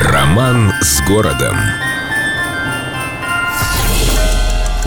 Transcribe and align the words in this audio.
Роман 0.00 0.72
с 0.82 1.00
городом. 1.06 1.56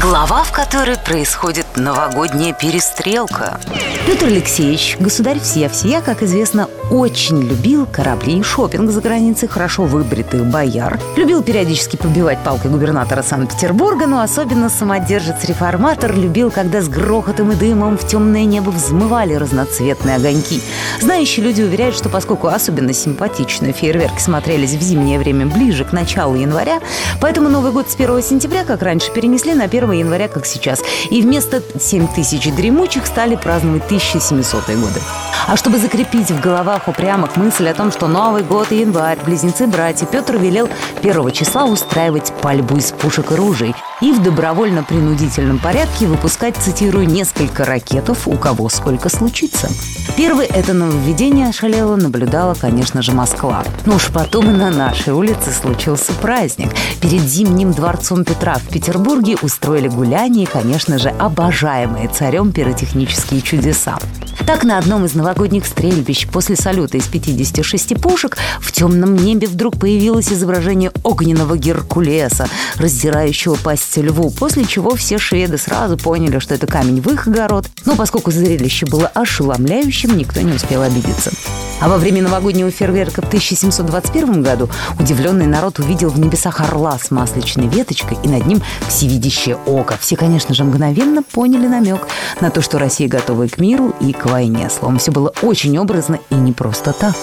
Глава, 0.00 0.44
в 0.44 0.52
которой 0.52 0.96
происходит 0.96 1.66
новогодняя 1.74 2.52
перестрелка. 2.52 3.58
Петр 4.06 4.26
Алексеевич, 4.26 4.96
государь 5.00 5.40
всея-всея, 5.40 6.02
как 6.02 6.22
известно, 6.22 6.68
очень 6.88 7.42
любил 7.42 7.84
корабли 7.84 8.38
и 8.38 8.42
шопинг 8.42 8.90
за 8.92 9.00
границей 9.00 9.48
хорошо 9.48 9.84
выбритых 9.84 10.46
бояр. 10.46 11.00
Любил 11.16 11.42
периодически 11.42 11.96
побивать 11.96 12.38
палкой 12.44 12.70
губернатора 12.70 13.22
Санкт-Петербурга, 13.22 14.06
но 14.06 14.20
особенно 14.20 14.68
самодержец-реформатор 14.68 16.14
любил, 16.14 16.52
когда 16.52 16.80
с 16.80 16.88
грохотом 16.88 17.52
и 17.52 17.56
дымом 17.56 17.98
в 17.98 18.06
темное 18.06 18.44
небо 18.44 18.70
взмывали 18.70 19.34
разноцветные 19.34 20.16
огоньки. 20.16 20.62
Знающие 21.00 21.44
люди 21.44 21.60
уверяют, 21.60 21.96
что 21.96 22.08
поскольку 22.08 22.46
особенно 22.46 22.92
симпатичные 22.92 23.72
фейерверки 23.72 24.20
смотрелись 24.20 24.74
в 24.74 24.80
зимнее 24.80 25.18
время 25.18 25.46
ближе 25.46 25.84
к 25.84 25.92
началу 25.92 26.36
января, 26.36 26.80
поэтому 27.20 27.48
Новый 27.48 27.72
год 27.72 27.90
с 27.90 27.94
1 27.96 28.22
сентября, 28.22 28.64
как 28.64 28.82
раньше, 28.82 29.12
перенесли 29.12 29.54
на 29.54 29.64
1 29.64 29.87
января, 29.92 30.28
как 30.28 30.46
сейчас. 30.46 30.80
И 31.10 31.22
вместо 31.22 31.62
7 31.78 32.08
тысяч 32.14 32.44
дремучих 32.54 33.06
стали 33.06 33.36
праздновать 33.36 33.82
1700-е 33.90 34.76
годы. 34.76 35.00
А 35.46 35.56
чтобы 35.56 35.78
закрепить 35.78 36.30
в 36.30 36.40
головах 36.40 36.88
упрямых 36.88 37.36
мысль 37.36 37.68
о 37.68 37.74
том, 37.74 37.90
что 37.92 38.06
Новый 38.06 38.42
год 38.42 38.72
и 38.72 38.80
январь, 38.80 39.18
близнецы-братья, 39.24 40.06
Петр 40.06 40.36
велел 40.36 40.68
1 41.00 41.30
числа 41.30 41.64
устраивать 41.64 42.32
пальбу 42.42 42.76
из 42.76 42.92
пушек 42.92 43.32
и 43.32 43.34
ружей 43.34 43.74
и 44.00 44.12
в 44.12 44.22
добровольно-принудительном 44.22 45.58
порядке 45.58 46.06
выпускать, 46.06 46.56
цитирую, 46.56 47.08
несколько 47.08 47.64
ракетов, 47.64 48.28
у 48.28 48.36
кого 48.36 48.68
сколько 48.68 49.08
случится. 49.08 49.68
Первый 50.16 50.46
это 50.46 50.72
нововведение 50.72 51.52
шалело 51.52 51.96
наблюдала, 51.96 52.54
конечно 52.54 53.02
же, 53.02 53.12
Москва. 53.12 53.64
Но 53.86 53.96
уж 53.96 54.08
потом 54.08 54.50
и 54.50 54.52
на 54.52 54.70
нашей 54.70 55.12
улице 55.12 55.52
случился 55.52 56.12
праздник. 56.14 56.70
Перед 57.00 57.22
Зимним 57.22 57.72
дворцом 57.72 58.24
Петра 58.24 58.54
в 58.54 58.68
Петербурге 58.68 59.36
устроили 59.40 59.88
гуляние 59.88 60.46
конечно 60.46 60.98
же, 60.98 61.10
обожаемые 61.10 62.08
царем 62.08 62.52
пиротехнические 62.52 63.40
чудеса. 63.40 63.98
Так, 64.46 64.64
на 64.64 64.78
одном 64.78 65.04
из 65.04 65.14
новогодних 65.18 65.66
стрельбищ 65.66 66.26
после 66.28 66.56
салюта 66.56 66.96
из 66.96 67.06
56 67.06 68.00
пушек 68.00 68.38
в 68.60 68.72
темном 68.72 69.16
небе 69.16 69.46
вдруг 69.46 69.78
появилось 69.78 70.32
изображение 70.32 70.92
огненного 71.02 71.58
Геркулеса, 71.58 72.48
раздирающего 72.76 73.56
пасть 73.56 73.96
льву, 73.98 74.30
после 74.30 74.64
чего 74.64 74.94
все 74.94 75.18
шведы 75.18 75.58
сразу 75.58 75.98
поняли, 75.98 76.38
что 76.38 76.54
это 76.54 76.66
камень 76.66 77.02
в 77.02 77.10
их 77.10 77.26
огород, 77.26 77.66
но 77.84 77.96
поскольку 77.96 78.30
зрелище 78.30 78.86
было 78.86 79.08
ошеломляющим, 79.08 80.16
никто 80.16 80.40
не 80.40 80.52
успел 80.52 80.82
обидеться. 80.82 81.32
А 81.80 81.88
во 81.88 81.96
время 81.96 82.22
новогоднего 82.22 82.70
фейерверка 82.70 83.22
в 83.22 83.28
1721 83.28 84.42
году 84.42 84.68
удивленный 84.98 85.46
народ 85.46 85.78
увидел 85.78 86.10
в 86.10 86.18
небесах 86.18 86.60
орла 86.60 86.98
с 86.98 87.12
масличной 87.12 87.68
веточкой 87.68 88.18
и 88.24 88.28
над 88.28 88.46
ним 88.46 88.60
всевидящее 88.88 89.56
око. 89.64 89.96
Все, 90.00 90.16
конечно 90.16 90.54
же, 90.54 90.64
мгновенно 90.64 91.22
поняли 91.22 91.68
намек 91.68 92.08
на 92.40 92.50
то, 92.50 92.62
что 92.62 92.78
Россия 92.78 93.08
готова 93.08 93.46
к 93.46 93.58
миру, 93.58 93.94
и 94.00 94.12
к 94.12 94.26
войне. 94.26 94.68
Словом, 94.70 94.98
все 94.98 95.07
было 95.10 95.32
очень 95.42 95.78
образно 95.78 96.18
и 96.30 96.34
не 96.34 96.52
просто 96.52 96.92
так. 96.92 97.16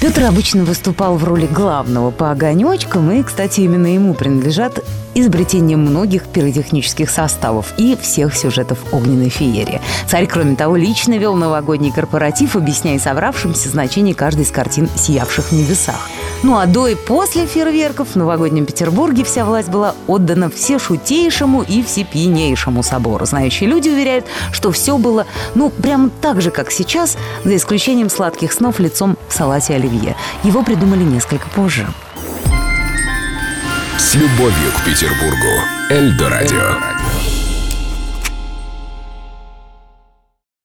Петр 0.00 0.24
обычно 0.24 0.64
выступал 0.64 1.16
в 1.16 1.24
роли 1.24 1.46
главного 1.46 2.10
по 2.10 2.30
огонечкам, 2.30 3.10
и, 3.10 3.22
кстати, 3.22 3.62
именно 3.62 3.86
ему 3.86 4.12
принадлежат 4.12 4.84
изобретение 5.14 5.78
многих 5.78 6.24
пиротехнических 6.24 7.08
составов 7.08 7.72
и 7.78 7.96
всех 8.00 8.36
сюжетов 8.36 8.78
огненной 8.92 9.30
феерии. 9.30 9.80
Царь, 10.06 10.26
кроме 10.26 10.54
того, 10.54 10.76
лично 10.76 11.16
вел 11.16 11.34
новогодний 11.34 11.90
корпоратив, 11.90 12.56
объясняя 12.56 12.98
собравшимся 12.98 13.70
значение 13.70 14.14
каждой 14.14 14.42
из 14.42 14.50
картин, 14.50 14.88
сиявших 14.94 15.46
в 15.46 15.52
небесах. 15.52 16.10
Ну 16.42 16.58
а 16.58 16.66
до 16.66 16.86
и 16.86 16.94
после 16.94 17.46
фейерверков 17.46 18.10
в 18.10 18.16
новогоднем 18.16 18.66
Петербурге 18.66 19.24
вся 19.24 19.44
власть 19.44 19.68
была 19.68 19.94
отдана 20.06 20.50
все 20.50 20.78
шутейшему 20.78 21.62
и 21.62 21.82
всепьянейшему 21.82 22.82
собору. 22.82 23.24
Знающие 23.26 23.68
люди 23.68 23.88
уверяют, 23.88 24.26
что 24.52 24.70
все 24.70 24.98
было, 24.98 25.26
ну, 25.54 25.70
прямо 25.70 26.10
так 26.20 26.40
же, 26.40 26.50
как 26.50 26.70
сейчас, 26.70 27.16
за 27.44 27.56
исключением 27.56 28.10
сладких 28.10 28.52
снов 28.52 28.78
лицом 28.78 29.16
в 29.28 29.32
салате 29.32 29.74
оливье. 29.74 30.16
Его 30.42 30.62
придумали 30.62 31.02
несколько 31.02 31.48
позже. 31.48 31.86
С 33.98 34.14
любовью 34.14 34.70
к 34.76 34.84
Петербургу. 34.84 35.36
Эльдо 35.90 36.28
радио. 36.28 37.15